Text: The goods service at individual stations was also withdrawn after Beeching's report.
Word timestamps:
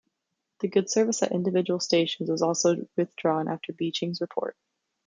The 0.61 0.67
goods 0.67 0.91
service 0.93 1.21
at 1.21 1.31
individual 1.31 1.79
stations 1.79 2.27
was 2.31 2.41
also 2.41 2.87
withdrawn 2.97 3.47
after 3.47 3.71
Beeching's 3.71 4.19
report. 4.19 4.57